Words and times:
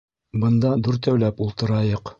Бында 0.45 0.71
дүртәүләп 0.87 1.47
ултырайыҡ 1.49 2.09